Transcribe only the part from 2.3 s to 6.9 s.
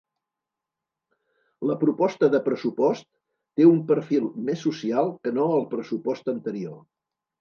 de pressupost té un perfil més social que no el pressupost anterior.